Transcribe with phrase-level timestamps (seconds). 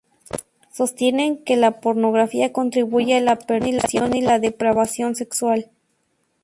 [0.71, 5.69] Sostienen que la pornografía contribuye a la perversión y la depravación sexual.